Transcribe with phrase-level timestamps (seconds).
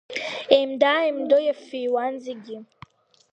[0.57, 2.57] Инеимда-ааимдо иаффыҩуан зегьы.